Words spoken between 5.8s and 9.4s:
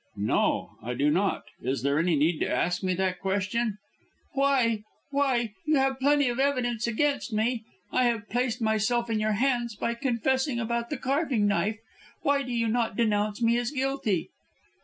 plenty of evidence against me. I have placed myself in your